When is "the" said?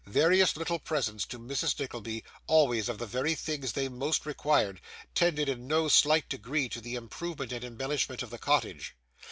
2.97-3.05, 6.81-6.95, 8.31-8.39